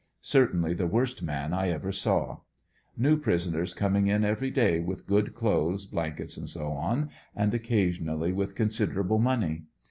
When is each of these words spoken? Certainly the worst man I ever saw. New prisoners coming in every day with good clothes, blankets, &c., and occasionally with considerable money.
Certainly 0.23 0.73
the 0.73 0.87
worst 0.87 1.21
man 1.21 1.53
I 1.53 1.69
ever 1.69 1.91
saw. 1.91 2.39
New 2.97 3.17
prisoners 3.17 3.75
coming 3.75 4.07
in 4.07 4.25
every 4.25 4.49
day 4.49 4.79
with 4.79 5.05
good 5.05 5.35
clothes, 5.35 5.85
blankets, 5.85 6.41
&c., 6.43 6.59
and 6.59 7.53
occasionally 7.53 8.33
with 8.33 8.55
considerable 8.55 9.19
money. 9.19 9.65